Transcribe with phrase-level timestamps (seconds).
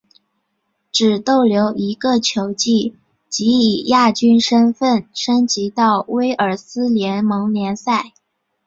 [0.91, 2.95] 只逗留一个球季
[3.29, 8.11] 即以亚军身份升级到威尔斯联盟联赛。